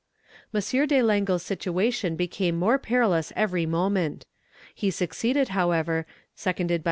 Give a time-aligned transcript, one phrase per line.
[0.51, 0.87] "M.
[0.87, 4.25] de Langle's situation became more perilous every moment.
[4.73, 6.79] He succeeded, however, seconded by M.